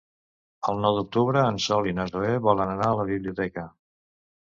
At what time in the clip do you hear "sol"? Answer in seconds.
1.67-1.91